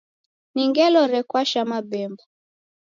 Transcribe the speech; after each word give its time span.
Ni 0.53 0.63
ngelo 0.69 1.01
rekwasha 1.13 1.59
mabemba 1.71 2.23